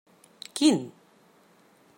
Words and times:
Quin? 0.59 0.77